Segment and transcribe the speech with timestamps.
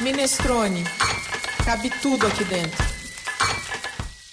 [0.00, 0.84] Minestrone.
[1.64, 2.78] Cabe tudo aqui dentro.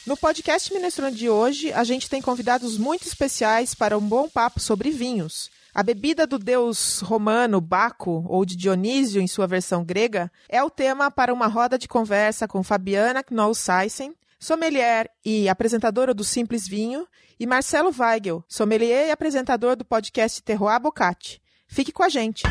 [0.06, 4.60] No podcast Minestrone de hoje, a gente tem convidados muito especiais para um bom papo
[4.60, 5.49] sobre vinhos.
[5.74, 10.70] A bebida do deus romano Baco, ou de Dionísio em sua versão grega, é o
[10.70, 17.08] tema para uma roda de conversa com Fabiana Knoll-Seissen, sommelier e apresentadora do Simples Vinho,
[17.40, 21.41] e Marcelo Weigel, sommelier e apresentador do podcast Terroir Bocati.
[21.67, 22.43] Fique com a gente!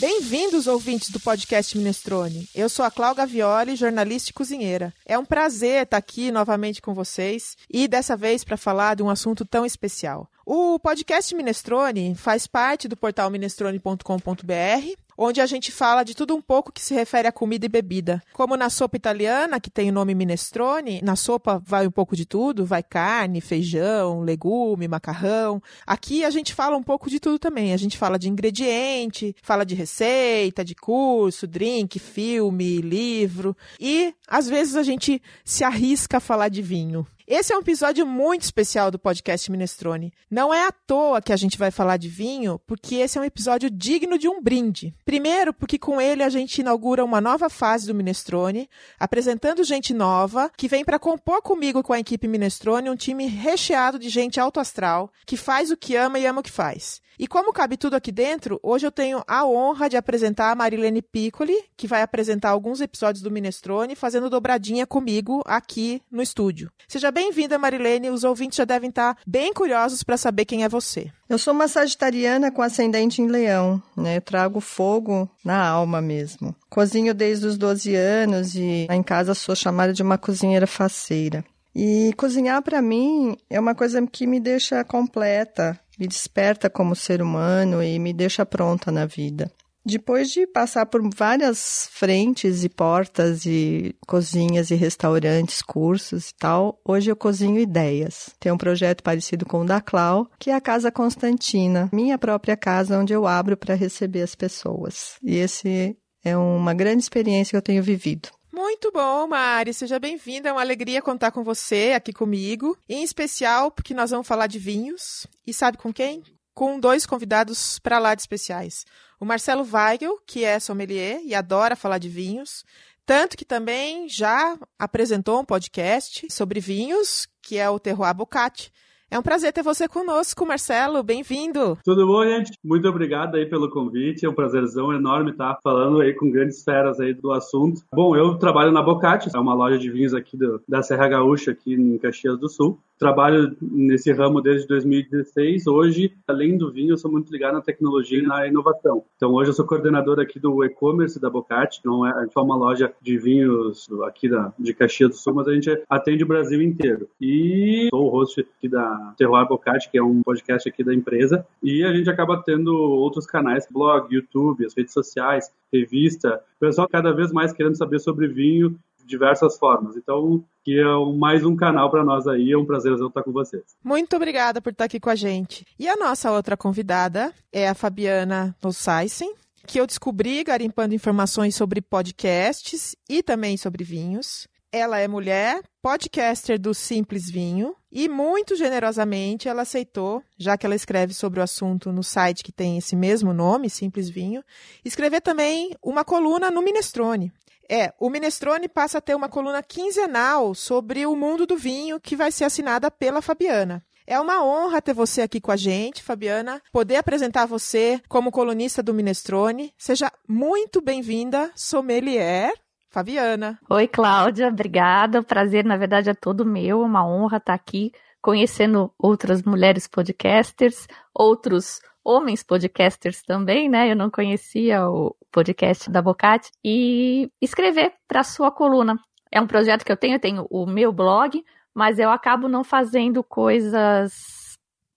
[0.00, 2.48] Bem-vindos, ouvintes do podcast Minestrone.
[2.52, 4.92] Eu sou a Cláudia Gavioli, jornalista e cozinheira.
[5.06, 9.08] É um prazer estar aqui novamente com vocês e dessa vez para falar de um
[9.08, 10.28] assunto tão especial.
[10.44, 16.42] O podcast Minestrone faz parte do portal minestrone.com.br onde a gente fala de tudo um
[16.42, 18.22] pouco que se refere a comida e bebida.
[18.32, 22.24] Como na sopa italiana, que tem o nome minestrone, na sopa vai um pouco de
[22.24, 25.62] tudo, vai carne, feijão, legume, macarrão.
[25.86, 27.72] Aqui a gente fala um pouco de tudo também.
[27.72, 34.48] A gente fala de ingrediente, fala de receita, de curso, drink, filme, livro e às
[34.48, 37.06] vezes a gente se arrisca a falar de vinho.
[37.26, 40.12] Esse é um episódio muito especial do podcast Minestrone.
[40.30, 43.24] Não é à toa que a gente vai falar de vinho, porque esse é um
[43.24, 44.94] episódio digno de um brinde.
[45.06, 48.68] Primeiro, porque com ele a gente inaugura uma nova fase do Minestrone,
[49.00, 53.98] apresentando gente nova que vem para compor comigo com a equipe Minestrone um time recheado
[53.98, 57.00] de gente alto astral, que faz o que ama e ama o que faz.
[57.18, 61.00] E como cabe tudo aqui dentro, hoje eu tenho a honra de apresentar a Marilene
[61.00, 66.70] Piccoli, que vai apresentar alguns episódios do Minestrone, fazendo dobradinha comigo aqui no estúdio.
[66.88, 68.10] Seja bem-vinda, Marilene.
[68.10, 71.10] Os ouvintes já devem estar bem curiosos para saber quem é você.
[71.28, 74.18] Eu sou uma sagitariana com ascendente em leão, né?
[74.18, 76.54] Eu trago fogo na alma mesmo.
[76.68, 81.44] Cozinho desde os 12 anos e em casa sou chamada de uma cozinheira faceira.
[81.74, 87.20] E cozinhar para mim é uma coisa que me deixa completa, me desperta como ser
[87.20, 89.50] humano e me deixa pronta na vida.
[89.86, 96.80] Depois de passar por várias frentes e portas e cozinhas e restaurantes, cursos e tal,
[96.82, 98.30] hoje eu cozinho ideias.
[98.40, 102.56] Tem um projeto parecido com o da Clau, que é a Casa Constantina, minha própria
[102.56, 105.16] casa onde eu abro para receber as pessoas.
[105.22, 105.94] E esse
[106.24, 108.30] é uma grande experiência que eu tenho vivido.
[108.54, 109.74] Muito bom, Mari.
[109.74, 110.48] Seja bem-vinda.
[110.48, 112.78] É uma alegria contar com você aqui comigo.
[112.88, 115.26] Em especial porque nós vamos falar de vinhos.
[115.44, 116.22] E sabe com quem?
[116.54, 118.86] Com dois convidados para lá de especiais.
[119.18, 122.64] O Marcelo Weigel, que é sommelier e adora falar de vinhos.
[123.04, 128.72] Tanto que também já apresentou um podcast sobre vinhos, que é o Terroir Bocati.
[129.14, 131.00] É um prazer ter você conosco, Marcelo.
[131.00, 131.78] Bem-vindo.
[131.84, 132.50] Tudo bom, gente?
[132.64, 134.26] Muito obrigado aí pelo convite.
[134.26, 137.80] É um prazerzão enorme estar falando aí com grandes feras aí do assunto.
[137.94, 141.52] Bom, eu trabalho na Bocate, é uma loja de vinhos aqui do, da Serra Gaúcha,
[141.52, 142.76] aqui em Caxias do Sul.
[142.98, 145.66] Trabalho nesse ramo desde 2016.
[145.66, 149.04] Hoje, além do vinho, eu sou muito ligado na tecnologia e na inovação.
[149.16, 151.80] Então, hoje eu sou coordenador aqui do e-commerce da Bocate.
[151.84, 155.54] Não é, é uma loja de vinhos aqui da, de Caxias do Sul, mas a
[155.54, 157.08] gente atende o Brasil inteiro.
[157.20, 161.44] E sou o host aqui da Terroir Bocati, que é um podcast aqui da empresa,
[161.62, 166.88] e a gente acaba tendo outros canais, blog, YouTube, as redes sociais, revista, o pessoal
[166.88, 169.96] cada vez mais querendo saber sobre vinho diversas formas.
[169.96, 173.62] Então, que é mais um canal para nós aí, é um prazer estar com vocês.
[173.82, 175.66] Muito obrigada por estar aqui com a gente.
[175.78, 179.32] E a nossa outra convidada é a Fabiana Nossaisen,
[179.66, 184.46] que eu descobri garimpando informações sobre podcasts e também sobre vinhos.
[184.72, 190.74] Ela é mulher, podcaster do Simples Vinho e muito generosamente ela aceitou, já que ela
[190.74, 194.42] escreve sobre o assunto no site que tem esse mesmo nome, Simples Vinho,
[194.84, 197.32] escrever também uma coluna no Minestrone.
[197.70, 202.16] É, o Minestrone passa a ter uma coluna quinzenal sobre o mundo do vinho que
[202.16, 203.84] vai ser assinada pela Fabiana.
[204.06, 208.82] É uma honra ter você aqui com a gente, Fabiana, poder apresentar você como colunista
[208.82, 209.72] do Minestrone.
[209.78, 212.52] Seja muito bem-vinda, sommelier
[212.90, 213.58] Fabiana.
[213.70, 215.20] Oi, Cláudia, obrigada.
[215.20, 216.82] O prazer, na verdade, é todo meu.
[216.82, 223.90] É uma honra estar aqui conhecendo outras mulheres podcasters, outros homens podcasters também, né?
[223.90, 228.96] Eu não conhecia o podcast da Bocate e escrever para sua coluna.
[229.32, 231.42] É um projeto que eu tenho, eu tenho o meu blog,
[231.74, 234.43] mas eu acabo não fazendo coisas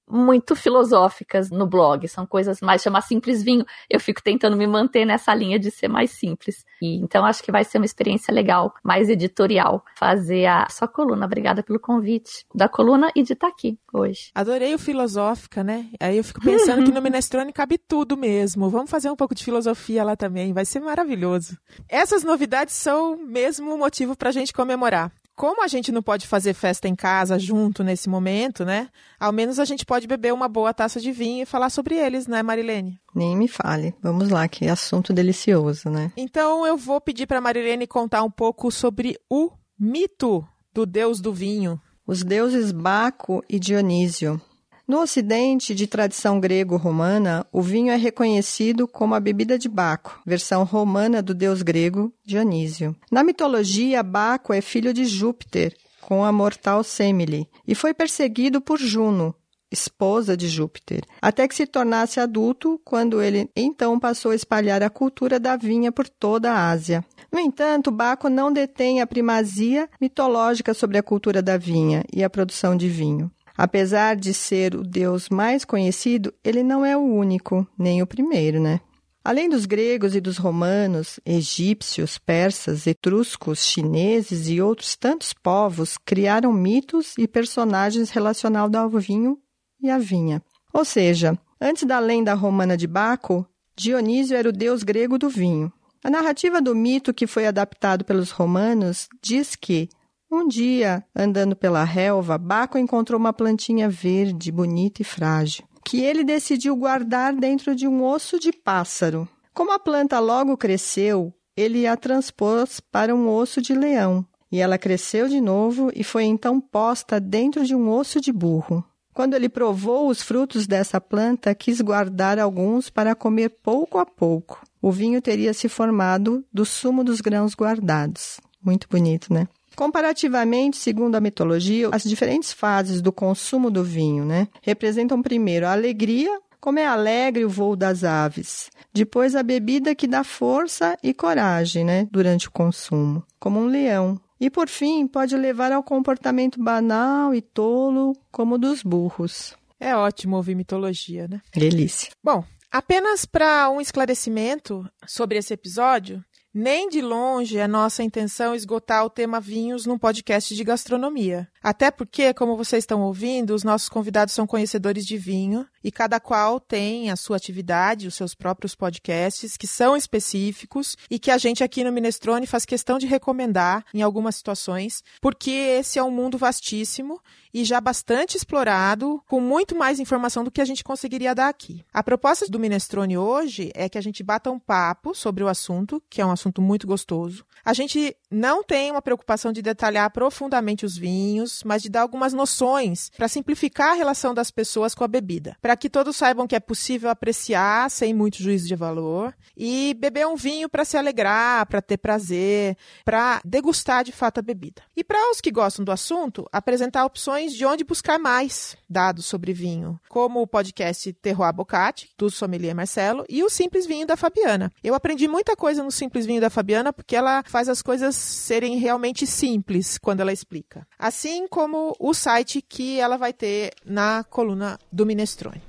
[0.10, 3.66] muito filosóficas no blog, são coisas mais chamar simples vinho.
[3.90, 6.66] Eu fico tentando me manter nessa linha de ser mais simples.
[6.82, 11.26] E então acho que vai ser uma experiência legal, mais editorial, fazer a sua coluna.
[11.26, 14.32] Obrigada pelo convite da coluna e de estar aqui hoje.
[14.34, 15.88] Adorei o filosófica, né?
[16.00, 18.70] Aí eu fico pensando que no Minestrone cabe tudo mesmo.
[18.70, 21.58] Vamos fazer um pouco de filosofia lá também, vai ser maravilhoso.
[21.90, 25.12] Essas novidades são mesmo um motivo para a gente comemorar.
[25.38, 28.90] Como a gente não pode fazer festa em casa junto nesse momento, né?
[29.20, 32.26] Ao menos a gente pode beber uma boa taça de vinho e falar sobre eles,
[32.26, 33.00] né, Marilene?
[33.14, 33.94] Nem me fale.
[34.02, 36.12] Vamos lá, que assunto delicioso, né?
[36.18, 40.44] Então eu vou pedir para Marilene contar um pouco sobre o mito
[40.74, 41.80] do deus do vinho.
[42.06, 44.42] Os deuses Baco e Dionísio.
[44.88, 50.64] No Ocidente, de tradição grego-romana, o vinho é reconhecido como a bebida de Baco, versão
[50.64, 52.96] romana do deus grego Dionísio.
[53.12, 58.80] Na mitologia, Baco é filho de Júpiter, com a mortal Semele, e foi perseguido por
[58.80, 59.36] Juno,
[59.70, 64.90] esposa de Júpiter, até que se tornasse adulto, quando ele então passou a espalhar a
[64.90, 67.04] cultura da vinha por toda a Ásia.
[67.30, 72.30] No entanto, Baco não detém a primazia mitológica sobre a cultura da vinha e a
[72.30, 73.30] produção de vinho.
[73.58, 78.60] Apesar de ser o deus mais conhecido, ele não é o único, nem o primeiro,
[78.62, 78.80] né?
[79.24, 86.54] Além dos gregos e dos romanos, egípcios, persas, etruscos, chineses e outros tantos povos criaram
[86.54, 89.38] mitos e personagens relacionados ao vinho
[89.82, 90.42] e à vinha.
[90.72, 93.46] Ou seja, antes da lenda romana de Baco,
[93.76, 95.74] Dionísio era o deus grego do vinho.
[96.04, 99.90] A narrativa do mito que foi adaptado pelos romanos diz que
[100.30, 106.24] um dia, andando pela relva, Baco encontrou uma plantinha verde, bonita e frágil, que ele
[106.24, 109.28] decidiu guardar dentro de um osso de pássaro.
[109.54, 114.78] Como a planta logo cresceu, ele a transpôs para um osso de leão, e ela
[114.78, 118.84] cresceu de novo e foi então posta dentro de um osso de burro.
[119.14, 124.62] Quando ele provou os frutos dessa planta, quis guardar alguns para comer pouco a pouco.
[124.80, 128.40] O vinho teria se formado do sumo dos grãos guardados.
[128.64, 129.48] Muito bonito, né?
[129.78, 135.72] Comparativamente, segundo a mitologia, as diferentes fases do consumo do vinho, né, representam primeiro a
[135.72, 138.72] alegria, como é alegre o voo das aves.
[138.92, 144.20] Depois a bebida que dá força e coragem, né, durante o consumo, como um leão.
[144.42, 149.56] E por fim, pode levar ao comportamento banal e tolo, como o dos burros.
[149.80, 151.40] É ótimo ouvir mitologia, né?
[151.54, 152.10] Delícia.
[152.24, 156.24] Bom, apenas para um esclarecimento sobre esse episódio,
[156.54, 161.48] nem de longe é nossa intenção esgotar o tema vinhos num podcast de gastronomia.
[161.62, 166.20] Até porque, como vocês estão ouvindo, os nossos convidados são conhecedores de vinho e cada
[166.20, 171.38] qual tem a sua atividade, os seus próprios podcasts, que são específicos e que a
[171.38, 176.12] gente aqui no Minestrone faz questão de recomendar em algumas situações, porque esse é um
[176.12, 177.22] mundo vastíssimo
[177.54, 181.86] e já bastante explorado, com muito mais informação do que a gente conseguiria dar aqui.
[181.94, 186.04] A proposta do Minestrone hoje é que a gente bata um papo sobre o assunto,
[186.10, 187.46] que é um assunto muito gostoso.
[187.64, 192.34] A gente não tem uma preocupação de detalhar profundamente os vinhos, mas de dar algumas
[192.34, 196.56] noções para simplificar a relação das pessoas com a bebida, para que todos saibam que
[196.56, 201.66] é possível apreciar sem muito juízo de valor e beber um vinho para se alegrar,
[201.66, 204.82] para ter prazer, para degustar de fato a bebida.
[204.96, 209.54] E para os que gostam do assunto, apresentar opções de onde buscar mais dados sobre
[209.54, 214.72] vinho, como o podcast Terroir Bocati, do sommelier Marcelo, e o Simples Vinho da Fabiana.
[214.84, 218.78] Eu aprendi muita coisa no Simples Vinho da Fabiana porque ela faz as coisas serem
[218.78, 220.88] realmente simples quando ela explica.
[220.98, 225.67] Assim como o site que ela vai ter na coluna do Minestrone.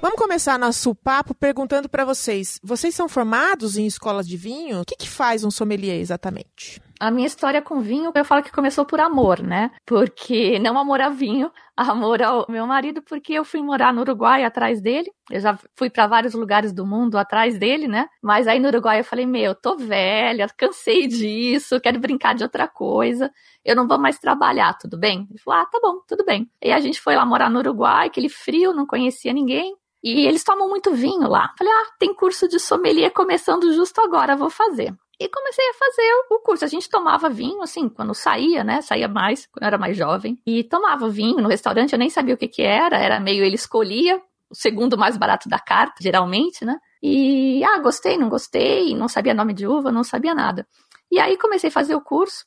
[0.00, 4.80] Vamos começar nosso papo perguntando para vocês: vocês são formados em escolas de vinho?
[4.80, 6.80] O que, que faz um sommelier exatamente?
[7.00, 9.72] A minha história com vinho, eu falo que começou por amor, né?
[9.84, 14.44] Porque não amor a vinho, amor ao meu marido, porque eu fui morar no Uruguai
[14.44, 15.10] atrás dele.
[15.30, 18.08] Eu já fui para vários lugares do mundo atrás dele, né?
[18.22, 22.68] Mas aí no Uruguai eu falei: Meu, tô velha, cansei disso, quero brincar de outra
[22.68, 23.32] coisa.
[23.64, 25.26] Eu não vou mais trabalhar, tudo bem?
[25.28, 26.48] Ele falou: Ah, tá bom, tudo bem.
[26.62, 29.74] E a gente foi lá morar no Uruguai, aquele frio, não conhecia ninguém.
[30.02, 31.52] E eles tomam muito vinho lá.
[31.58, 34.94] Falei, ah, tem curso de sommelier começando justo agora, vou fazer.
[35.20, 36.64] E comecei a fazer o curso.
[36.64, 38.80] A gente tomava vinho, assim, quando saía, né?
[38.80, 40.38] Saía mais, quando era mais jovem.
[40.46, 42.96] E tomava vinho no restaurante, eu nem sabia o que que era.
[42.96, 46.78] Era meio, ele escolhia o segundo mais barato da carta, geralmente, né?
[47.02, 50.66] E, ah, gostei, não gostei, não sabia nome de uva, não sabia nada.
[51.10, 52.44] E aí comecei a fazer o curso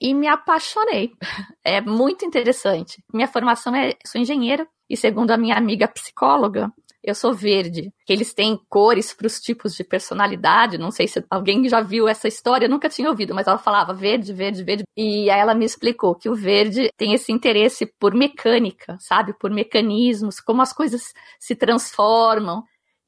[0.00, 1.12] e me apaixonei.
[1.66, 3.02] É muito interessante.
[3.10, 6.70] Minha formação é, sou engenheira e segundo a minha amiga psicóloga,
[7.04, 7.92] eu sou verde.
[8.06, 10.78] Que eles têm cores para os tipos de personalidade.
[10.78, 13.92] Não sei se alguém já viu essa história, eu nunca tinha ouvido, mas ela falava
[13.92, 14.84] verde, verde, verde.
[14.96, 19.34] E aí ela me explicou que o verde tem esse interesse por mecânica, sabe?
[19.38, 22.62] Por mecanismos, como as coisas se transformam.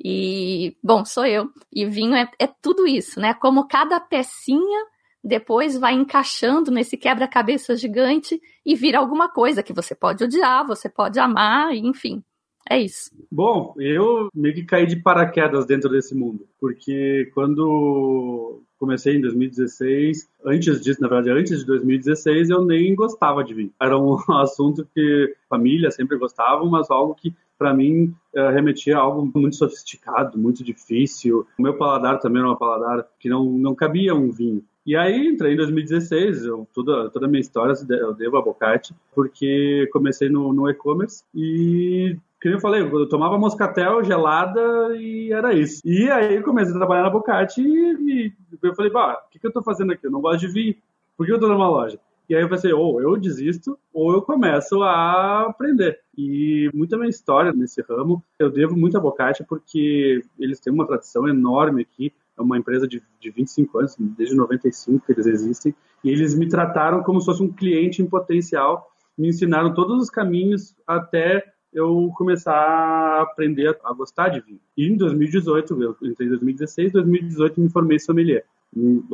[0.05, 1.49] E, bom, sou eu.
[1.73, 3.33] E vinho é, é tudo isso, né?
[3.33, 4.85] Como cada pecinha
[5.25, 10.89] depois vai encaixando nesse quebra-cabeça gigante e vira alguma coisa que você pode odiar, você
[10.89, 12.23] pode amar, enfim.
[12.69, 13.11] É isso.
[13.31, 20.29] Bom, eu meio que caí de paraquedas dentro desse mundo, porque quando comecei em 2016.
[20.45, 23.73] Antes disso, na verdade, antes de 2016, eu nem gostava de vinho.
[23.81, 29.01] Era um assunto que família sempre gostava, mas algo que para mim uh, remetia a
[29.01, 31.47] algo muito sofisticado, muito difícil.
[31.59, 34.63] O meu paladar também era um paladar que não, não cabia um vinho.
[34.85, 38.95] E aí entrei em 2016, eu, toda, toda a minha história eu devo a Bocate,
[39.13, 42.17] porque comecei no, no e-commerce e
[42.51, 44.61] que eu falei, eu tomava moscatel gelada
[44.97, 45.81] e era isso.
[45.85, 49.47] E aí comecei a trabalhar na Bocate e, e eu falei, bah, o que, que
[49.47, 50.07] eu tô fazendo aqui?
[50.07, 50.75] Eu não gosto de vinho.
[51.17, 51.99] Por que eu tô numa loja?
[52.29, 56.01] E aí eu pensei, ou eu desisto, ou eu começo a aprender.
[56.17, 60.87] E muita minha história nesse ramo, eu devo muito a Bocate, porque eles têm uma
[60.87, 62.13] tradição enorme aqui.
[62.37, 65.75] É uma empresa de, de 25 anos, desde 95 que eles existem.
[66.03, 68.91] E eles me trataram como se fosse um cliente em potencial.
[69.17, 74.59] Me ensinaram todos os caminhos até eu começar a aprender a gostar de vinho.
[74.75, 78.47] E em 2018, eu entrei em 2016, 2018 me formei sommelier.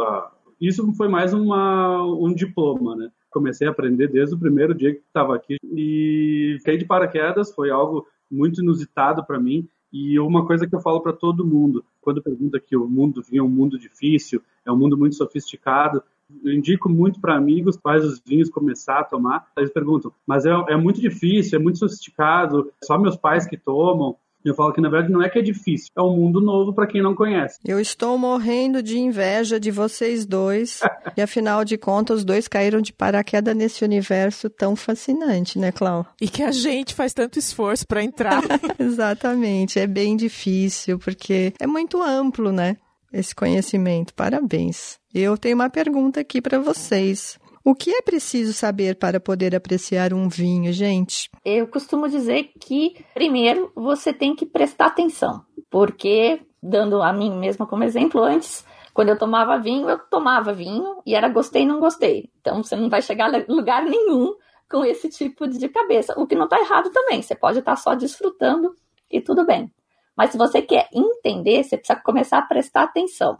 [0.00, 3.10] Ah, isso foi mais uma, um diploma, né?
[3.30, 7.68] Comecei a aprender desde o primeiro dia que estava aqui e fiquei de paraquedas, foi
[7.70, 12.22] algo muito inusitado para mim e uma coisa que eu falo para todo mundo, quando
[12.22, 16.02] pergunta que o mundo vinha é um mundo difícil, é um mundo muito sofisticado,
[16.44, 19.46] eu indico muito para amigos quais os vinhos começar a tomar.
[19.56, 24.16] Eles perguntam, mas é, é muito difícil, é muito sofisticado, só meus pais que tomam.
[24.44, 26.86] Eu falo que na verdade não é que é difícil, é um mundo novo para
[26.86, 27.58] quem não conhece.
[27.64, 30.80] Eu estou morrendo de inveja de vocês dois.
[31.16, 36.04] e afinal de contas, os dois caíram de paraquedas nesse universo tão fascinante, né, Clau?
[36.20, 38.42] E que a gente faz tanto esforço para entrar.
[38.78, 42.76] Exatamente, é bem difícil porque é muito amplo, né?
[43.12, 44.12] Esse conhecimento.
[44.14, 45.01] Parabéns.
[45.14, 47.38] Eu tenho uma pergunta aqui para vocês.
[47.62, 51.30] O que é preciso saber para poder apreciar um vinho, gente?
[51.44, 57.66] Eu costumo dizer que, primeiro, você tem que prestar atenção, porque, dando a mim mesma
[57.66, 58.64] como exemplo, antes,
[58.94, 62.30] quando eu tomava vinho, eu tomava vinho e era gostei, não gostei.
[62.40, 64.34] Então, você não vai chegar a lugar nenhum
[64.68, 67.20] com esse tipo de cabeça, o que não está errado também.
[67.20, 68.74] Você pode estar tá só desfrutando
[69.10, 69.70] e tudo bem.
[70.16, 73.38] Mas se você quer entender, você precisa começar a prestar atenção.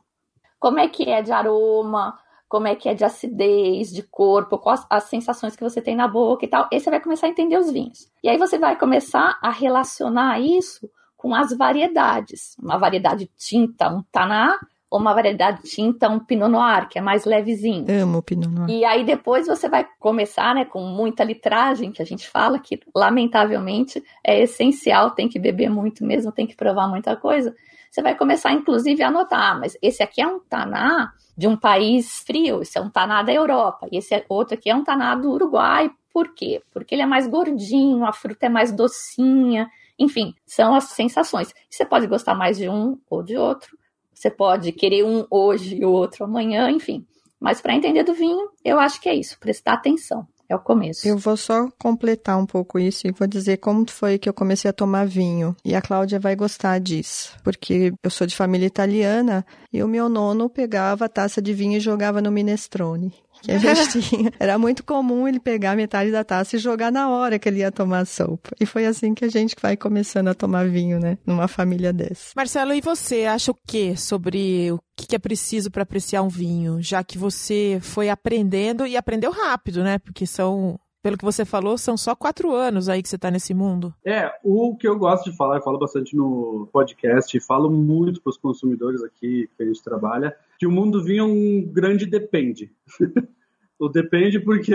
[0.63, 2.17] Como é que é de aroma,
[2.49, 6.07] como é que é de acidez, de corpo, quais as sensações que você tem na
[6.07, 6.69] boca e tal.
[6.73, 8.09] Aí você vai começar a entender os vinhos.
[8.23, 12.55] E aí você vai começar a relacionar isso com as variedades.
[12.63, 14.57] Uma variedade tinta, um taná,
[14.89, 17.87] ou uma variedade tinta, um Pinot Noir, que é mais levezinho.
[18.01, 18.71] Amo o Pinot Noir.
[18.71, 22.79] E aí depois você vai começar, né, com muita litragem, que a gente fala que
[22.95, 27.53] lamentavelmente é essencial, tem que beber muito mesmo, tem que provar muita coisa.
[27.93, 31.55] Você vai começar inclusive a notar, ah, mas esse aqui é um taná de um
[31.55, 35.15] país frio, esse é um taná da Europa, e esse outro aqui é um taná
[35.15, 35.91] do Uruguai.
[36.11, 36.63] Por quê?
[36.73, 39.69] Porque ele é mais gordinho, a fruta é mais docinha,
[39.99, 41.53] enfim, são as sensações.
[41.69, 43.77] Você pode gostar mais de um ou de outro,
[44.15, 47.07] você pode querer um hoje e o outro amanhã, enfim.
[47.39, 50.27] Mas para entender do vinho, eu acho que é isso, prestar atenção.
[50.53, 51.09] É o começo.
[51.09, 54.69] Eu vou só completar um pouco isso e vou dizer como foi que eu comecei
[54.69, 55.57] a tomar vinho.
[55.65, 60.11] E a Cláudia vai gostar disso, porque eu sou de família italiana e o meu
[60.11, 64.33] nono pegava a taça de vinho e jogava no minestrone que a gente tinha.
[64.39, 67.73] Era muito comum ele pegar metade da taça e jogar na hora que ele ia
[67.73, 68.51] tomar sopa.
[68.61, 71.19] E foi assim que a gente vai começando a tomar vinho, né?
[71.27, 72.33] Numa família dessa.
[72.37, 76.81] Marcelo, e você acha o que sobre o que é preciso para apreciar um vinho?
[76.81, 79.99] Já que você foi aprendendo e aprendeu rápido, né?
[79.99, 83.53] Porque são pelo que você falou, são só quatro anos aí que você está nesse
[83.53, 83.93] mundo.
[84.05, 88.31] É, o que eu gosto de falar, eu falo bastante no podcast, falo muito para
[88.31, 92.71] os consumidores aqui que a gente trabalha, que o mundo vinha um grande depende.
[93.79, 94.75] o depende porque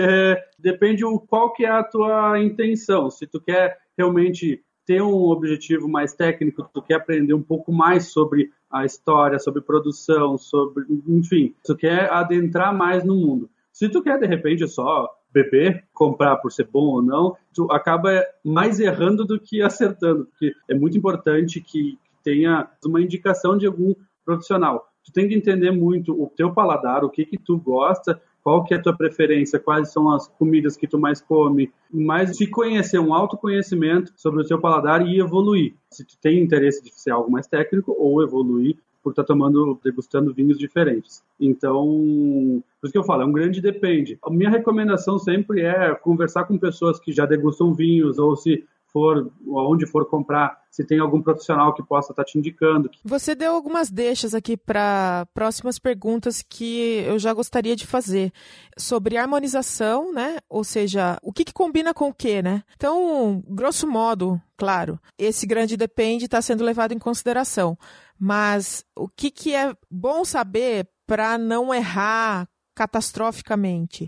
[0.58, 3.10] depende o qual que é a tua intenção.
[3.10, 8.12] Se tu quer realmente ter um objetivo mais técnico, tu quer aprender um pouco mais
[8.12, 13.48] sobre a história, sobre produção, sobre, enfim, tu quer adentrar mais no mundo.
[13.72, 18.24] Se tu quer de repente só beber, comprar por ser bom ou não, tu acaba
[18.44, 23.94] mais errando do que acertando, porque é muito importante que tenha uma indicação de algum
[24.24, 24.88] profissional.
[25.04, 28.74] Tu tem que entender muito o teu paladar, o que que tu gosta, qual que
[28.74, 32.98] é a tua preferência, quais são as comidas que tu mais come, mas se conhecer
[32.98, 35.74] um autoconhecimento sobre o teu paladar e evoluir.
[35.90, 39.78] Se tu tem interesse de ser algo mais técnico ou evoluir por estar tá tomando,
[39.82, 41.22] degustando vinhos diferentes.
[41.40, 44.18] Então, por isso que eu falo, é um grande depende.
[44.22, 49.30] A minha recomendação sempre é conversar com pessoas que já degustam vinhos ou se for,
[49.46, 52.90] onde for comprar, se tem algum profissional que possa estar tá te indicando.
[53.04, 58.32] Você deu algumas deixas aqui para próximas perguntas que eu já gostaria de fazer
[58.76, 60.38] sobre harmonização, né?
[60.48, 62.62] Ou seja, o que, que combina com o que, né?
[62.76, 67.76] Então, grosso modo, claro, esse grande depende está sendo levado em consideração.
[68.18, 72.48] Mas o que, que é bom saber para não errar
[72.78, 74.06] catastroficamente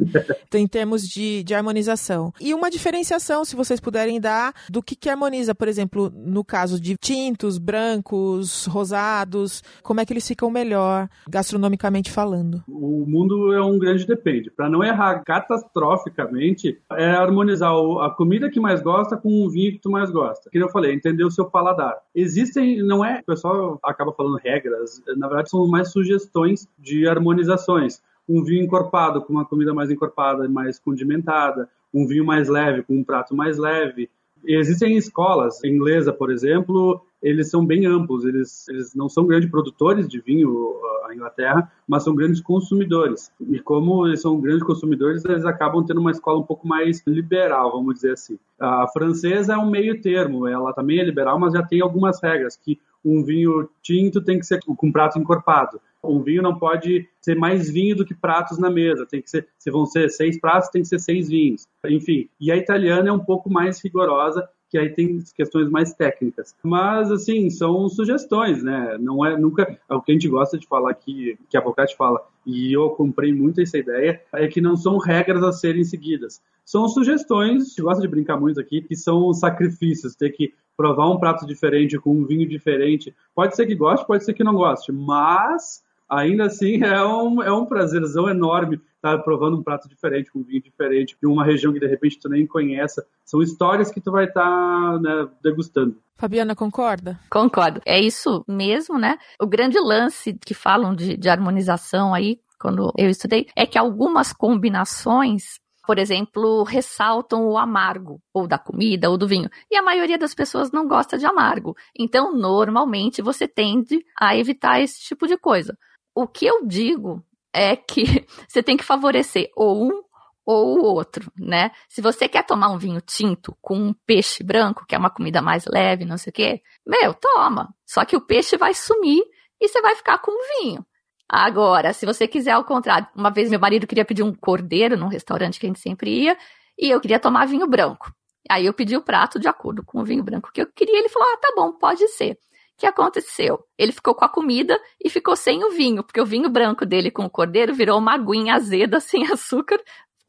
[0.55, 2.33] em termos de, de harmonização.
[2.41, 6.81] E uma diferenciação, se vocês puderem dar, do que, que harmoniza, por exemplo, no caso
[6.81, 12.62] de tintos, brancos, rosados, como é que eles ficam melhor, gastronomicamente falando?
[12.69, 14.53] O mundo é um grande depende.
[14.53, 19.81] Para não errar catastroficamente, é harmonizar a comida que mais gosta com o vinho que
[19.81, 20.49] tu mais gosta.
[20.49, 21.97] Que eu falei, entender o seu paladar.
[22.15, 28.00] Existem, não é, o pessoal acaba falando regras, na verdade são mais sugestões de harmonizações
[28.29, 32.95] um vinho encorpado com uma comida mais encorpada, mais condimentada, um vinho mais leve com
[32.95, 34.09] um prato mais leve.
[34.45, 39.50] E existem escolas, inglesa, por exemplo, eles são bem amplos, eles, eles não são grandes
[39.50, 40.75] produtores de vinho,
[41.07, 43.31] a Inglaterra, mas são grandes consumidores.
[43.41, 47.73] E como eles são grandes consumidores, eles acabam tendo uma escola um pouco mais liberal,
[47.73, 48.39] vamos dizer assim.
[48.59, 52.57] A francesa é um meio termo, ela também é liberal, mas já tem algumas regras,
[52.57, 55.81] que um vinho tinto tem que ser com prato encorpado.
[56.02, 59.07] Um vinho não pode ser mais vinho do que pratos na mesa.
[59.07, 61.66] Tem que ser, se vão ser seis pratos, tem que ser seis vinhos.
[61.87, 66.54] Enfim, e a italiana é um pouco mais rigorosa, que aí tem questões mais técnicas.
[66.62, 68.97] Mas, assim, são sugestões, né?
[69.00, 69.78] Não é nunca.
[69.88, 72.90] É o que a gente gosta de falar aqui, que a Bocati fala, e eu
[72.90, 76.40] comprei muito essa ideia, é que não são regras a serem seguidas.
[76.64, 81.11] São sugestões, a gente gosta de brincar muito aqui, que são sacrifícios, ter que provar
[81.11, 83.14] um prato diferente com um vinho diferente.
[83.35, 87.52] Pode ser que goste, pode ser que não goste, mas ainda assim é um, é
[87.52, 91.73] um prazerzão enorme estar provando um prato diferente, com um vinho diferente, de uma região
[91.73, 93.02] que de repente tu nem conhece.
[93.25, 95.97] São histórias que tu vai estar né, degustando.
[96.17, 97.19] Fabiana, concorda?
[97.31, 97.81] Concordo.
[97.87, 99.17] É isso mesmo, né?
[99.40, 104.33] O grande lance que falam de, de harmonização aí, quando eu estudei, é que algumas
[104.33, 109.50] combinações por exemplo, ressaltam o amargo, ou da comida, ou do vinho.
[109.69, 111.75] E a maioria das pessoas não gosta de amargo.
[111.99, 115.76] Então, normalmente, você tende a evitar esse tipo de coisa.
[116.21, 118.05] O que eu digo é que
[118.47, 120.03] você tem que favorecer ou um
[120.45, 121.71] ou o outro, né?
[121.89, 125.40] Se você quer tomar um vinho tinto com um peixe branco, que é uma comida
[125.40, 127.75] mais leve, não sei o quê, meu, toma.
[127.87, 129.23] Só que o peixe vai sumir
[129.59, 130.85] e você vai ficar com o vinho.
[131.27, 135.09] Agora, se você quiser ao contrário, uma vez meu marido queria pedir um cordeiro num
[135.09, 136.37] restaurante que a gente sempre ia,
[136.79, 138.12] e eu queria tomar vinho branco.
[138.51, 141.09] Aí eu pedi o prato de acordo com o vinho branco que eu queria, ele
[141.09, 142.37] falou: "Ah, tá bom, pode ser"
[142.81, 143.62] que aconteceu?
[143.79, 147.11] Ele ficou com a comida e ficou sem o vinho, porque o vinho branco dele
[147.11, 149.79] com o cordeiro virou uma aguinha azeda sem açúcar.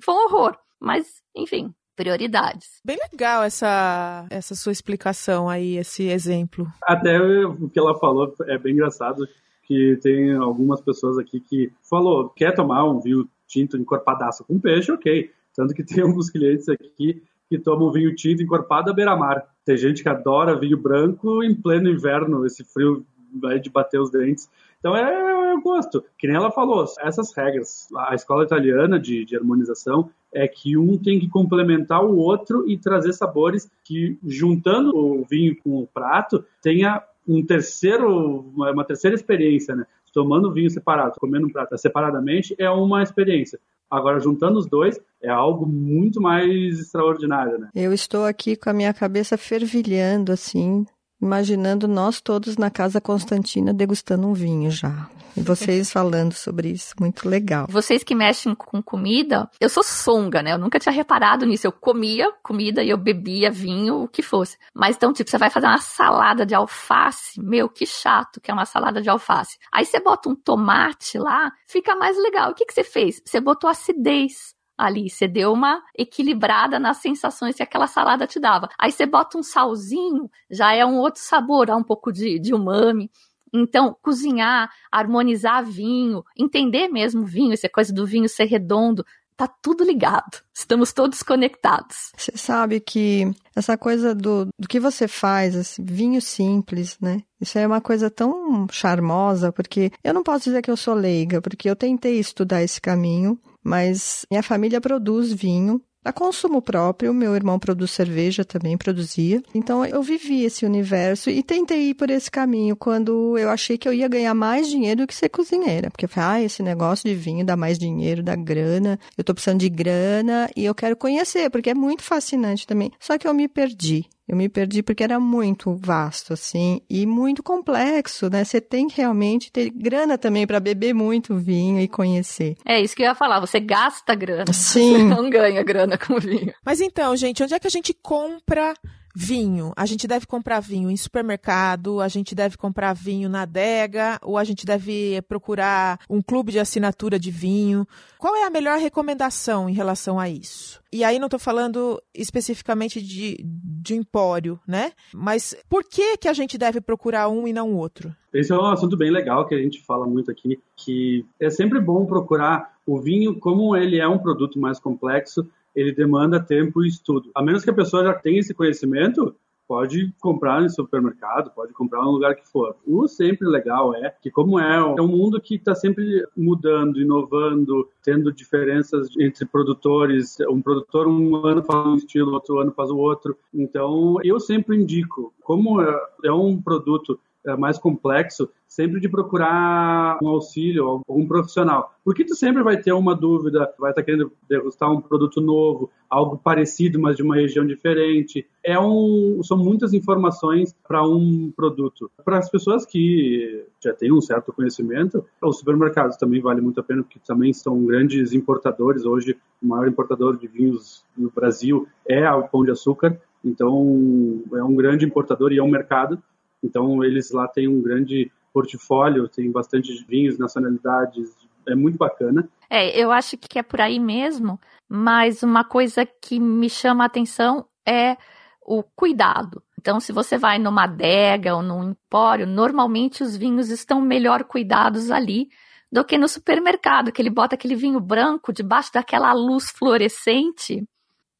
[0.03, 0.57] Foi um horror.
[0.79, 2.81] Mas, enfim, prioridades.
[2.83, 6.67] Bem legal essa, essa sua explicação aí, esse exemplo.
[6.83, 9.27] Até o que ela falou é bem engraçado,
[9.63, 14.91] que tem algumas pessoas aqui que falou, quer tomar um vinho tinto encorpadaço com peixe,
[14.91, 15.31] ok.
[15.55, 19.45] Tanto que tem alguns clientes aqui que tomam vinho tinto encorpado à beira-mar.
[19.65, 23.05] Tem gente que adora vinho branco em pleno inverno, esse frio
[23.39, 24.49] vai de bater os dentes.
[24.79, 26.03] Então é, é gosto.
[26.17, 30.97] Que nem ela falou, essas regras, a escola italiana de, de harmonização é que um
[30.97, 36.43] tem que complementar o outro e trazer sabores que, juntando o vinho com o prato,
[36.61, 39.85] tenha um terceiro, uma terceira experiência, né?
[40.13, 43.59] Tomando vinho separado, comendo um prato separadamente é uma experiência.
[43.91, 47.69] Agora, juntando os dois, é algo muito mais extraordinário, né?
[47.75, 50.85] Eu estou aqui com a minha cabeça fervilhando, assim,
[51.21, 55.09] imaginando nós todos na Casa Constantina degustando um vinho já.
[55.35, 57.67] E vocês falando sobre isso, muito legal.
[57.69, 60.53] Vocês que mexem com comida, eu sou songa, né?
[60.53, 61.67] Eu nunca tinha reparado nisso.
[61.67, 64.57] Eu comia comida e eu bebia vinho, o que fosse.
[64.73, 68.53] Mas então, tipo, você vai fazer uma salada de alface, meu, que chato que é
[68.53, 69.57] uma salada de alface.
[69.71, 72.51] Aí você bota um tomate lá, fica mais legal.
[72.51, 73.21] O que, que você fez?
[73.25, 75.09] Você botou acidez ali.
[75.09, 78.69] Você deu uma equilibrada nas sensações que aquela salada te dava.
[78.79, 82.53] Aí você bota um salzinho, já é um outro sabor, há um pouco de, de
[82.53, 83.09] umami.
[83.53, 89.83] Então, cozinhar, harmonizar vinho, entender mesmo vinho, essa coisa do vinho ser redondo, tá tudo
[89.83, 90.41] ligado.
[90.53, 92.11] Estamos todos conectados.
[92.15, 97.23] Você sabe que essa coisa do, do que você faz, vinho simples, né?
[97.39, 101.41] Isso é uma coisa tão charmosa, porque eu não posso dizer que eu sou leiga,
[101.41, 107.35] porque eu tentei estudar esse caminho, mas minha família produz vinho a consumo próprio, meu
[107.35, 109.41] irmão produz cerveja também, produzia.
[109.53, 113.87] Então eu vivi esse universo e tentei ir por esse caminho quando eu achei que
[113.87, 115.91] eu ia ganhar mais dinheiro do que ser cozinheira.
[115.91, 119.31] Porque eu falei, ah, esse negócio de vinho dá mais dinheiro, dá grana, eu tô
[119.33, 122.91] precisando de grana e eu quero conhecer, porque é muito fascinante também.
[122.99, 124.05] Só que eu me perdi.
[124.31, 128.45] Eu me perdi porque era muito vasto, assim, e muito complexo, né?
[128.45, 132.55] Você tem que realmente ter grana também para beber muito vinho e conhecer.
[132.65, 134.53] É isso que eu ia falar, você gasta grana.
[134.53, 134.93] Sim.
[135.01, 136.53] Você não ganha grana com vinho.
[136.65, 138.73] Mas então, gente, onde é que a gente compra
[139.15, 144.19] vinho, a gente deve comprar vinho em supermercado, a gente deve comprar vinho na adega,
[144.21, 147.87] ou a gente deve procurar um clube de assinatura de vinho?
[148.17, 150.81] Qual é a melhor recomendação em relação a isso?
[150.93, 154.91] E aí não estou falando especificamente de, de empório, né?
[155.13, 158.13] Mas por que, que a gente deve procurar um e não outro?
[158.33, 161.79] Esse é um assunto bem legal que a gente fala muito aqui, que é sempre
[161.79, 166.87] bom procurar o vinho, como ele é um produto mais complexo, ele demanda tempo e
[166.87, 167.31] estudo.
[167.35, 169.35] A menos que a pessoa já tenha esse conhecimento,
[169.71, 172.75] pode comprar em supermercado, pode comprar no lugar que for.
[172.85, 177.87] O sempre legal é que como é, é um mundo que está sempre mudando, inovando,
[178.03, 180.35] tendo diferenças entre produtores.
[180.49, 183.37] Um produtor um ano faz um estilo, outro ano faz o outro.
[183.53, 187.17] Então eu sempre indico, como é, é um produto
[187.57, 191.93] mais complexo, sempre de procurar um auxílio, algum profissional.
[192.05, 196.37] Porque tu sempre vai ter uma dúvida, vai estar querendo degustar um produto novo, algo
[196.37, 198.47] parecido, mas de uma região diferente.
[198.63, 202.09] É um, são muitas informações para um produto.
[202.23, 206.83] Para as pessoas que já têm um certo conhecimento, os supermercados também vale muito a
[206.83, 209.05] pena, porque também são grandes importadores.
[209.05, 213.19] Hoje, o maior importador de vinhos no Brasil é o Pão de Açúcar.
[213.43, 216.21] Então, é um grande importador e é um mercado.
[216.63, 221.29] Então, eles lá têm um grande portfólio, tem bastante vinhos, nacionalidades,
[221.67, 222.47] é muito bacana.
[222.69, 227.07] É, eu acho que é por aí mesmo, mas uma coisa que me chama a
[227.07, 228.17] atenção é
[228.61, 229.61] o cuidado.
[229.79, 235.09] Então, se você vai numa adega ou num empório, normalmente os vinhos estão melhor cuidados
[235.09, 235.49] ali
[235.91, 240.83] do que no supermercado, que ele bota aquele vinho branco debaixo daquela luz fluorescente.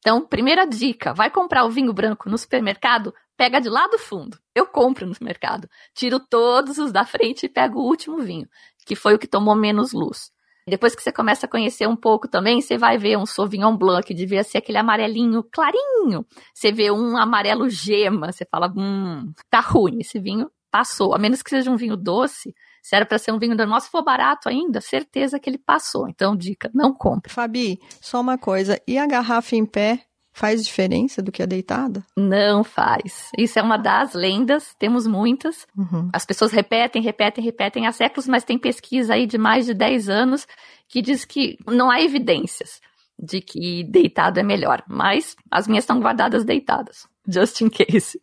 [0.02, 4.36] Então, primeira dica, vai comprar o vinho branco no supermercado, pega de lá do fundo.
[4.52, 5.68] Eu compro no mercado.
[5.94, 8.48] Tiro todos os da frente e pego o último vinho,
[8.84, 10.32] que foi o que tomou menos luz.
[10.66, 14.04] Depois que você começa a conhecer um pouco também, você vai ver um Sauvignon Blanc,
[14.04, 16.26] que devia ser aquele amarelinho clarinho.
[16.52, 21.14] Você vê um amarelo gema, você fala, hum, tá ruim, esse vinho passou.
[21.14, 22.52] A menos que seja um vinho doce,
[22.82, 26.08] se era para ser um vinho normal, se for barato ainda, certeza que ele passou.
[26.08, 27.32] Então, dica, não compre.
[27.32, 32.02] Fabi, só uma coisa, e a garrafa em pé Faz diferença do que a deitada?
[32.16, 33.28] Não faz.
[33.36, 35.66] Isso é uma das lendas, temos muitas.
[35.76, 36.08] Uhum.
[36.10, 40.08] As pessoas repetem, repetem, repetem há séculos, mas tem pesquisa aí de mais de 10
[40.08, 40.46] anos
[40.88, 42.80] que diz que não há evidências
[43.18, 44.82] de que deitado é melhor.
[44.88, 48.18] Mas as minhas estão guardadas deitadas, just in case.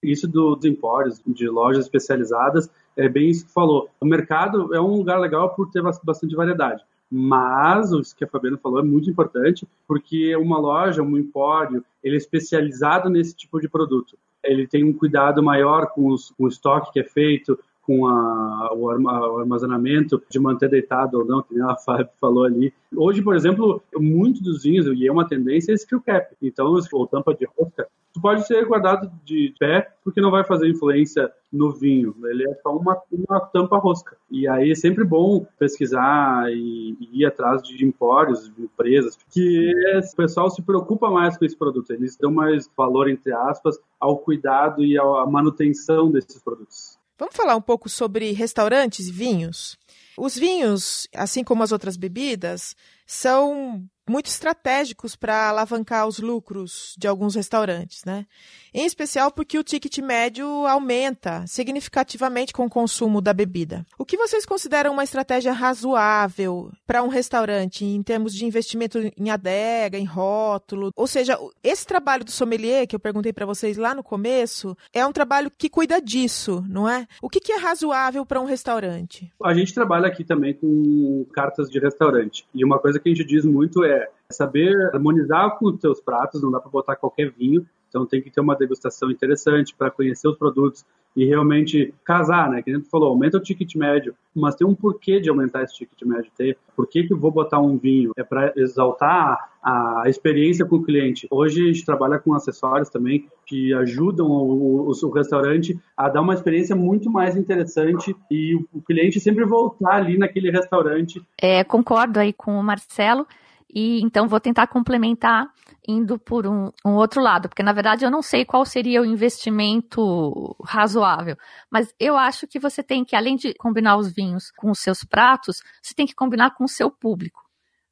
[0.00, 3.88] Isso do, dos empórios, de lojas especializadas, é bem isso que falou.
[4.00, 6.82] O mercado é um lugar legal por ter bastante variedade.
[7.10, 12.16] Mas o que a Fabiana falou é muito importante, porque uma loja, um empório, ele
[12.16, 14.18] é especializado nesse tipo de produto.
[14.44, 17.58] Ele tem um cuidado maior com, os, com o estoque que é feito,
[17.88, 22.70] com a, o, armazenamento, de manter deitado ou não, que a Fábio falou ali.
[22.94, 26.36] Hoje, por exemplo, muito dos vinhos, e é uma tendência, é skill cap.
[26.42, 30.68] Então, ou tampa de rosca, tu pode ser guardado de pé, porque não vai fazer
[30.68, 32.14] influência no vinho.
[32.24, 34.18] Ele é só uma, uma tampa rosca.
[34.30, 39.72] E aí é sempre bom pesquisar e, e ir atrás de empórios, de empresas, que
[39.96, 41.90] o pessoal se preocupa mais com esse produto.
[41.90, 46.97] Eles dão mais valor, entre aspas, ao cuidado e à manutenção desses produtos.
[47.18, 49.76] Vamos falar um pouco sobre restaurantes e vinhos?
[50.16, 52.76] Os vinhos, assim como as outras bebidas,
[53.06, 58.26] são muito estratégicos para alavancar os lucros de alguns restaurantes, né?
[58.72, 63.84] Em especial porque o ticket médio aumenta significativamente com o consumo da bebida.
[63.98, 69.30] O que vocês consideram uma estratégia razoável para um restaurante em termos de investimento em
[69.30, 70.92] adega, em rótulo?
[70.94, 75.04] Ou seja, esse trabalho do sommelier que eu perguntei para vocês lá no começo é
[75.04, 77.06] um trabalho que cuida disso, não é?
[77.22, 79.32] O que, que é razoável para um restaurante?
[79.42, 83.26] A gente trabalha aqui também com cartas de restaurante e uma coisa que a gente
[83.26, 83.97] diz muito é
[84.30, 88.30] saber harmonizar com os seus pratos, não dá para botar qualquer vinho, então tem que
[88.30, 90.84] ter uma degustação interessante para conhecer os produtos
[91.16, 92.62] e realmente casar, né?
[92.62, 95.74] Que a gente falou, aumenta o ticket médio, mas tem um porquê de aumentar esse
[95.74, 96.30] ticket médio.
[96.36, 98.12] Tem por que, que eu vou botar um vinho?
[98.16, 101.26] É para exaltar a experiência com o cliente.
[101.30, 106.20] Hoje a gente trabalha com acessórios também que ajudam o, o, o restaurante a dar
[106.20, 111.20] uma experiência muito mais interessante e o cliente sempre voltar ali naquele restaurante.
[111.40, 113.26] É, concordo aí com o Marcelo.
[113.72, 115.46] E então vou tentar complementar
[115.86, 119.04] indo por um, um, outro lado, porque na verdade eu não sei qual seria o
[119.04, 121.36] investimento razoável,
[121.70, 125.04] mas eu acho que você tem que, além de combinar os vinhos com os seus
[125.04, 127.48] pratos, você tem que combinar com o seu público.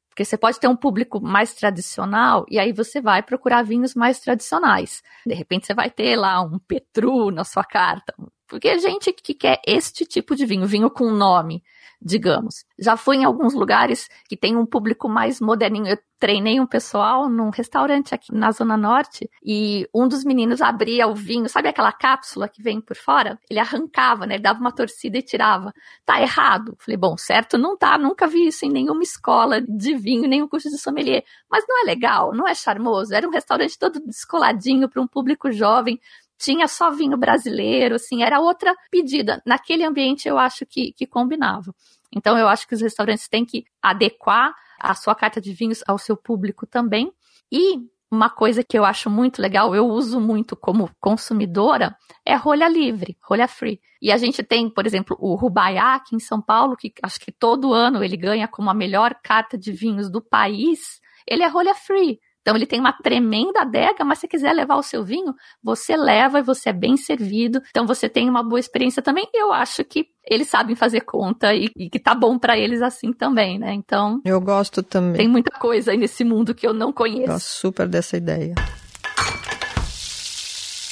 [0.09, 4.19] Porque você pode ter um público mais tradicional e aí você vai procurar vinhos mais
[4.19, 5.03] tradicionais.
[5.23, 8.15] De repente você vai ter lá um Petru na sua carta,
[8.47, 11.63] Porque gente que quer este tipo de vinho, vinho com nome,
[12.01, 12.65] digamos.
[12.77, 15.87] Já fui em alguns lugares que tem um público mais moderninho.
[15.87, 21.07] Eu treinei um pessoal num restaurante aqui na Zona Norte e um dos meninos abria
[21.07, 23.39] o vinho, sabe aquela cápsula que vem por fora?
[23.49, 24.35] Ele arrancava, né?
[24.35, 25.73] Ele dava uma torcida e tirava.
[26.05, 26.75] Tá errado.
[26.79, 30.69] Falei, bom, certo não tá, nunca vi isso em nenhuma escola de vinho, nenhum curso
[30.69, 31.23] de sommelier.
[31.49, 33.13] Mas não é legal, não é charmoso.
[33.13, 35.99] Era um restaurante todo descoladinho para um público jovem
[36.37, 39.41] tinha só vinho brasileiro, assim, era outra pedida.
[39.45, 41.73] Naquele ambiente eu acho que, que combinava.
[42.15, 45.97] Então eu acho que os restaurantes têm que adequar a sua carta de vinhos ao
[45.97, 47.11] seu público também.
[47.51, 51.95] E uma coisa que eu acho muito legal, eu uso muito como consumidora,
[52.25, 53.81] é rolha livre, rolha free.
[54.01, 57.31] E a gente tem, por exemplo, o Rubaiá aqui em São Paulo, que acho que
[57.31, 61.01] todo ano ele ganha como a melhor carta de vinhos do país.
[61.27, 62.19] Ele é rolha free.
[62.47, 66.39] Então ele tem uma tremenda adega, mas se quiser levar o seu vinho, você leva
[66.39, 67.61] e você é bem servido.
[67.71, 69.27] Então você tem uma boa experiência também.
[69.33, 73.11] Eu acho que eles sabem fazer conta e, e que tá bom para eles assim
[73.11, 73.73] também, né?
[73.73, 74.21] Então.
[74.23, 75.17] Eu gosto também.
[75.17, 77.33] Tem muita coisa aí nesse mundo que eu não conheço.
[77.33, 78.55] Gosto super dessa ideia.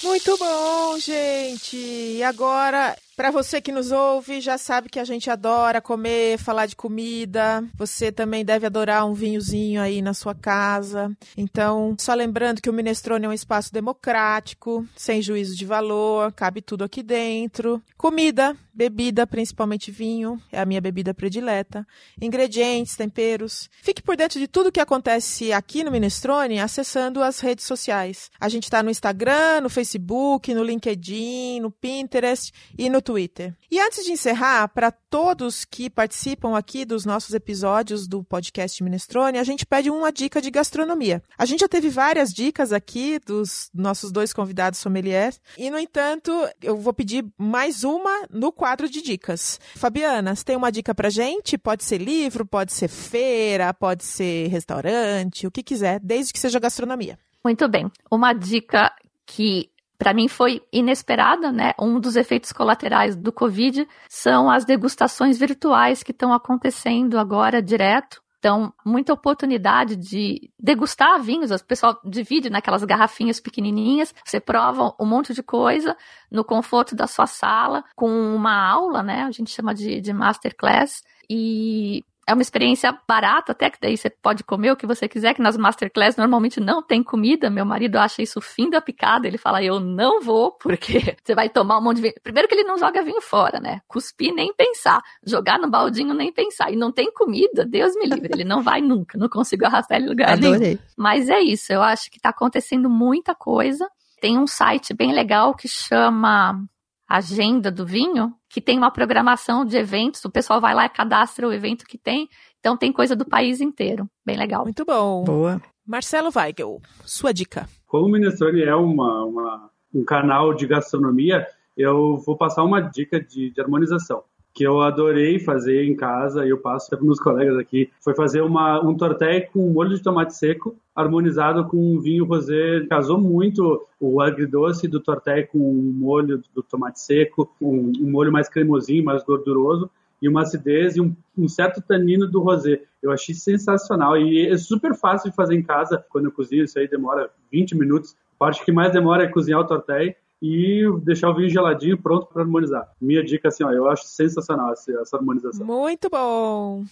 [0.03, 1.77] Muito bom, gente.
[1.77, 6.65] E agora para você que nos ouve, já sabe que a gente adora comer, falar
[6.65, 7.63] de comida.
[7.75, 11.15] Você também deve adorar um vinhozinho aí na sua casa.
[11.37, 16.61] Então, só lembrando que o Minestrone é um espaço democrático, sem juízo de valor, cabe
[16.61, 17.81] tudo aqui dentro.
[17.97, 21.87] Comida, bebida, principalmente vinho, é a minha bebida predileta.
[22.21, 23.69] Ingredientes, temperos.
[23.81, 28.29] Fique por dentro de tudo que acontece aqui no Minestrone acessando as redes sociais.
[28.39, 33.55] A gente está no Instagram, no Facebook, no LinkedIn, no Pinterest e no Twitter.
[33.69, 39.37] E antes de encerrar, para todos que participam aqui dos nossos episódios do podcast Minestrone,
[39.37, 41.21] a gente pede uma dica de gastronomia.
[41.37, 46.31] A gente já teve várias dicas aqui dos nossos dois convidados sommeliers, e no entanto,
[46.61, 49.59] eu vou pedir mais uma no quadro de dicas.
[49.75, 51.57] Fabiana, você tem uma dica pra gente?
[51.57, 56.59] Pode ser livro, pode ser feira, pode ser restaurante, o que quiser, desde que seja
[56.59, 57.19] gastronomia.
[57.43, 57.91] Muito bem.
[58.11, 58.91] Uma dica
[59.25, 61.73] que para mim foi inesperada, né?
[61.79, 68.21] Um dos efeitos colaterais do Covid são as degustações virtuais que estão acontecendo agora direto.
[68.45, 71.49] Então, muita oportunidade de degustar vinhos.
[71.49, 74.13] O pessoal divide naquelas garrafinhas pequenininhas.
[74.23, 75.97] Você prova um monte de coisa
[76.29, 79.23] no conforto da sua sala, com uma aula, né?
[79.23, 81.01] A gente chama de, de masterclass.
[81.27, 85.35] E é uma experiência barata, até que daí você pode comer o que você quiser,
[85.35, 87.51] que nas masterclass normalmente não tem comida.
[87.51, 89.27] Meu marido acha isso fim da picada.
[89.27, 92.13] Ele fala, eu não vou, porque você vai tomar um monte de vinho.
[92.23, 93.81] Primeiro que ele não joga vinho fora, né?
[93.87, 95.03] Cuspir nem pensar.
[95.23, 96.71] Jogar no baldinho nem pensar.
[96.71, 98.31] E não tem comida, Deus me livre.
[98.33, 99.19] Ele não vai nunca.
[99.19, 100.59] Não consigo arrastar ele em lugar Adorei.
[100.59, 100.77] nenhum.
[100.97, 101.71] Mas é isso.
[101.71, 103.87] Eu acho que tá acontecendo muita coisa.
[104.19, 106.59] Tem um site bem legal que chama
[107.07, 111.47] agenda do vinho, que tem uma programação de eventos, o pessoal vai lá e cadastra
[111.47, 112.27] o evento que tem,
[112.59, 114.63] então tem coisa do país inteiro, bem legal.
[114.63, 115.23] Muito bom.
[115.23, 115.61] Boa.
[115.85, 117.69] Marcelo Weigel, sua dica.
[117.85, 121.45] Como o Minestrone é uma, uma, um canal de gastronomia,
[121.77, 124.23] eu vou passar uma dica de, de harmonização
[124.55, 128.39] que eu adorei fazer em casa e eu passo para meus colegas aqui, foi fazer
[128.39, 132.85] uma, um torté com molho de tomate seco harmonizado com um vinho rosé.
[132.89, 138.31] Casou muito o agridoce do torté com o molho do tomate seco, um, um molho
[138.31, 139.91] mais cremosinho, mais gorduroso
[140.21, 142.81] e uma acidez e um, um, certo tanino do rosé.
[143.03, 146.03] Eu achei sensacional e é super fácil de fazer em casa.
[146.09, 148.15] Quando eu cozinho, isso aí demora 20 minutos.
[148.35, 152.27] A parte que mais demora é cozinhar o torté e deixar o vinho geladinho pronto
[152.27, 152.89] para harmonizar.
[152.99, 155.65] Minha dica assim, ó, eu acho sensacional essa, essa harmonização.
[155.65, 156.83] Muito bom.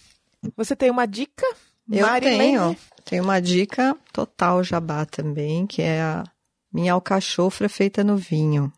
[0.56, 1.46] Você tem uma dica?
[1.90, 2.76] Eu tenho.
[3.04, 6.24] Tenho uma dica total jabá também, que é a
[6.72, 8.72] minha alcachofra feita no vinho.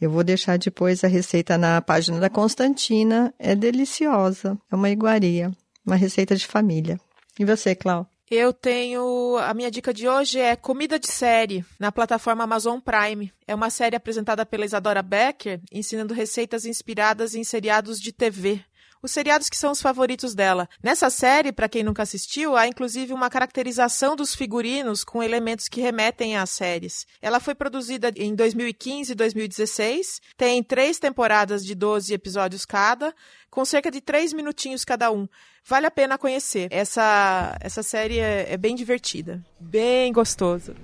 [0.00, 3.34] Eu vou deixar depois a receita na página da Constantina.
[3.38, 4.56] É deliciosa.
[4.70, 5.52] É uma iguaria.
[5.84, 6.98] Uma receita de família.
[7.38, 8.08] E você, Clau?
[8.30, 9.36] Eu tenho.
[9.38, 13.32] A minha dica de hoje é Comida de Série, na plataforma Amazon Prime.
[13.44, 18.64] É uma série apresentada pela Isadora Becker, ensinando receitas inspiradas em seriados de TV
[19.02, 20.68] os seriados que são os favoritos dela.
[20.82, 25.80] Nessa série, para quem nunca assistiu, há inclusive uma caracterização dos figurinos com elementos que
[25.80, 27.06] remetem às séries.
[27.20, 33.14] Ela foi produzida em 2015 e 2016, tem três temporadas de 12 episódios cada,
[33.50, 35.28] com cerca de três minutinhos cada um.
[35.64, 36.68] Vale a pena conhecer.
[36.70, 40.74] Essa, essa série é, é bem divertida, bem gostosa.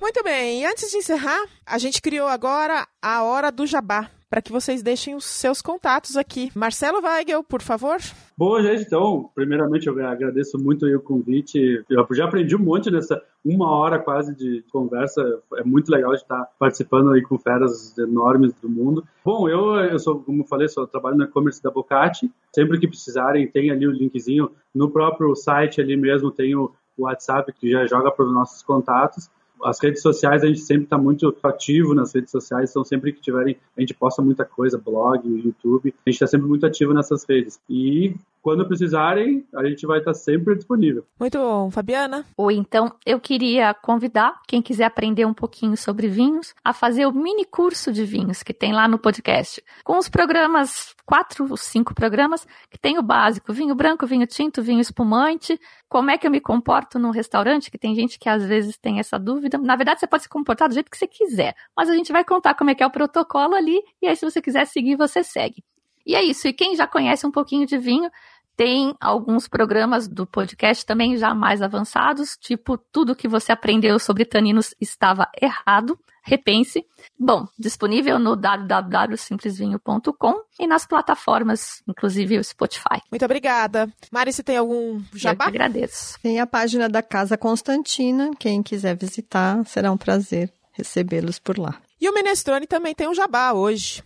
[0.00, 4.10] Muito bem, e antes de encerrar, a gente criou agora a Hora do Jabá.
[4.28, 6.50] para que vocês deixem os seus contatos aqui.
[6.54, 7.98] Marcelo Weigel, por favor.
[8.36, 11.82] Bom, gente, então, primeiramente eu agradeço muito o convite.
[11.88, 15.22] Eu já aprendi um monte nessa uma hora quase de conversa.
[15.54, 19.06] É muito legal de estar participando aí com feras enormes do mundo.
[19.24, 22.30] Bom, eu, eu sou, como falei, sou, trabalho no e-commerce da Bocati.
[22.52, 24.50] Sempre que precisarem, tem ali o linkzinho.
[24.74, 29.30] No próprio site ali mesmo tem o WhatsApp que já joga para os nossos contatos
[29.64, 33.20] as redes sociais a gente sempre está muito ativo nas redes sociais, então sempre que
[33.20, 37.24] tiverem, a gente posta muita coisa, blog, YouTube, a gente está sempre muito ativo nessas
[37.24, 37.60] redes.
[37.68, 38.14] E
[38.46, 41.04] quando precisarem, a gente vai estar sempre disponível.
[41.18, 41.68] Muito bom.
[41.68, 42.24] Fabiana?
[42.36, 47.12] Ou então, eu queria convidar quem quiser aprender um pouquinho sobre vinhos a fazer o
[47.12, 49.60] mini curso de vinhos que tem lá no podcast.
[49.82, 54.62] Com os programas, quatro ou cinco programas, que tem o básico: vinho branco, vinho tinto,
[54.62, 55.58] vinho espumante.
[55.88, 57.68] Como é que eu me comporto num restaurante?
[57.68, 59.58] Que tem gente que às vezes tem essa dúvida.
[59.58, 62.24] Na verdade, você pode se comportar do jeito que você quiser, mas a gente vai
[62.24, 65.24] contar como é que é o protocolo ali, e aí, se você quiser seguir, você
[65.24, 65.64] segue.
[66.06, 66.46] E é isso.
[66.46, 68.08] E quem já conhece um pouquinho de vinho,
[68.56, 74.24] tem alguns programas do podcast também já mais avançados, tipo tudo que você aprendeu sobre
[74.24, 76.86] taninos estava errado, repense.
[77.18, 83.02] Bom, disponível no www.simplesvinho.com e nas plataformas, inclusive o Spotify.
[83.10, 83.92] Muito obrigada.
[84.10, 85.44] Mari, você tem algum jabá?
[85.44, 86.18] Eu que agradeço.
[86.22, 91.78] Tem a página da Casa Constantina, quem quiser visitar, será um prazer recebê-los por lá.
[92.00, 94.02] E o Minestrone também tem um jabá hoje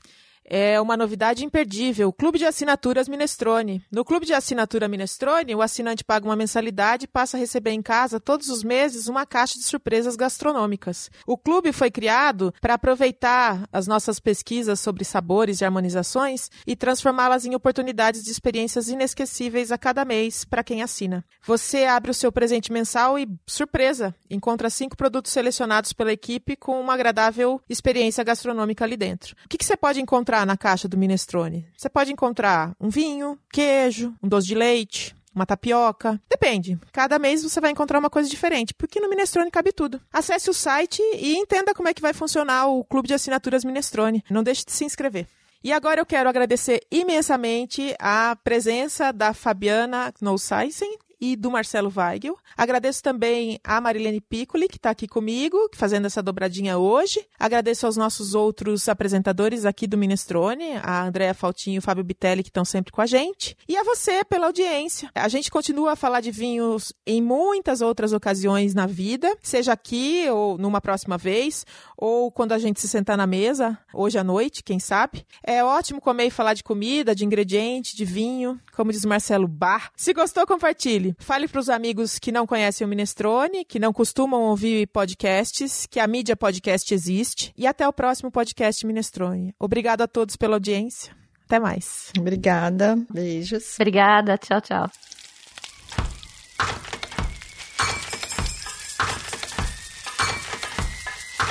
[0.50, 3.84] é uma novidade imperdível, o Clube de Assinaturas Minestrone.
[3.90, 7.80] No Clube de Assinatura Minestrone, o assinante paga uma mensalidade e passa a receber em
[7.80, 11.08] casa todos os meses uma caixa de surpresas gastronômicas.
[11.24, 17.46] O clube foi criado para aproveitar as nossas pesquisas sobre sabores e harmonizações e transformá-las
[17.46, 21.24] em oportunidades de experiências inesquecíveis a cada mês para quem assina.
[21.46, 26.80] Você abre o seu presente mensal e, surpresa, encontra cinco produtos selecionados pela equipe com
[26.80, 29.36] uma agradável experiência gastronômica ali dentro.
[29.44, 31.66] O que, que você pode encontrar encontrar na caixa do minestrone?
[31.76, 36.20] Você pode encontrar um vinho, queijo, um doce de leite, uma tapioca.
[36.28, 36.78] Depende.
[36.92, 40.00] Cada mês você vai encontrar uma coisa diferente, porque no Minestrone cabe tudo.
[40.12, 44.24] Acesse o site e entenda como é que vai funcionar o clube de assinaturas Minestrone.
[44.30, 45.26] Não deixe de se inscrever.
[45.62, 52.36] E agora eu quero agradecer imensamente a presença da Fabiana Knowsaisen e do Marcelo Weigel.
[52.56, 57.24] Agradeço também a Marilene Piccoli, que está aqui comigo, fazendo essa dobradinha hoje.
[57.38, 62.42] Agradeço aos nossos outros apresentadores aqui do Minestrone, a Andréa Faltinho e o Fábio Bitelli,
[62.42, 63.56] que estão sempre com a gente.
[63.68, 65.10] E a você pela audiência.
[65.14, 70.26] A gente continua a falar de vinhos em muitas outras ocasiões na vida, seja aqui
[70.30, 74.62] ou numa próxima vez, ou quando a gente se sentar na mesa, hoje à noite,
[74.62, 75.26] quem sabe.
[75.44, 79.90] É ótimo comer e falar de comida, de ingrediente, de vinho, como diz Marcelo Bar.
[79.96, 81.09] Se gostou, compartilhe.
[81.18, 86.00] Fale para os amigos que não conhecem o Minestrone, que não costumam ouvir podcasts, que
[86.00, 87.52] a mídia podcast existe.
[87.56, 89.54] E até o próximo podcast Minestrone.
[89.58, 91.14] Obrigado a todos pela audiência.
[91.44, 92.12] Até mais.
[92.18, 92.96] Obrigada.
[93.12, 93.74] Beijos.
[93.74, 94.38] Obrigada.
[94.38, 94.90] Tchau, tchau.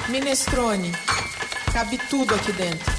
[0.09, 0.91] Minestrone.
[1.71, 2.98] Cabe tudo aqui dentro.